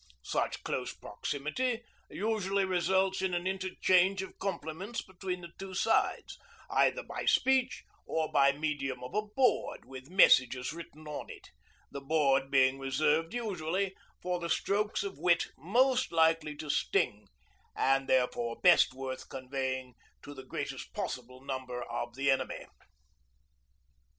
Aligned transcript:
Such 0.23 0.63
close 0.63 0.91
proximity 0.95 1.83
usually 2.09 2.65
results 2.65 3.21
in 3.21 3.35
an 3.35 3.45
interchange 3.45 4.23
of 4.23 4.39
compliments 4.39 5.03
between 5.03 5.41
the 5.41 5.51
two 5.59 5.75
sides, 5.75 6.39
either 6.71 7.03
by 7.03 7.25
speech, 7.25 7.83
or 8.07 8.31
by 8.31 8.51
medium 8.51 9.03
of 9.03 9.13
a 9.13 9.21
board 9.21 9.85
with 9.85 10.09
messages 10.09 10.73
written 10.73 11.07
on 11.07 11.27
it 11.29 11.51
the 11.91 12.01
board 12.01 12.49
being 12.49 12.79
reserved 12.79 13.35
usually 13.35 13.95
for 14.23 14.39
the 14.39 14.49
strokes 14.49 15.03
of 15.03 15.19
wit 15.19 15.49
most 15.55 16.11
likely 16.11 16.55
to 16.55 16.71
sting, 16.71 17.27
and 17.75 18.09
therefore 18.09 18.59
best 18.59 18.95
worth 18.95 19.29
conveying 19.29 19.93
to 20.23 20.33
the 20.33 20.41
greatest 20.47 20.93
possible 20.93 21.41
number 21.45 21.83
of 21.83 22.15
the 22.15 22.31
enemy. 22.31 22.65